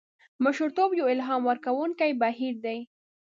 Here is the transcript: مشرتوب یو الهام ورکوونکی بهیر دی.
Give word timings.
مشرتوب 0.43 0.89
یو 0.99 1.05
الهام 1.13 1.41
ورکوونکی 1.45 2.11
بهیر 2.21 2.53
دی. 2.63 2.77